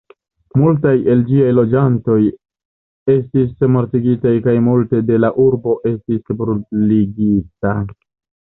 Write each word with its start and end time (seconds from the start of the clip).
Multaj 0.59 0.93
el 1.15 1.19
ĝiaj 1.31 1.49
loĝantoj 1.57 2.15
estis 3.17 3.67
mortigitaj 3.75 4.33
kaj 4.49 4.57
multe 4.71 5.05
de 5.11 5.23
la 5.23 5.31
urbo 5.47 5.77
estis 5.95 6.27
bruligita. 6.41 7.77